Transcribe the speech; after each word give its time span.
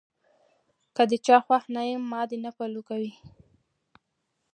کۀ 0.95 1.03
د 1.09 1.11
چا 1.25 1.37
خوښ 1.45 1.63
نۀ 1.73 1.81
يم 1.89 2.01
ما 2.11 2.21
دې 2.29 2.37
نۀ 2.43 2.51
فالو 2.57 2.81
کوي- 2.89 3.11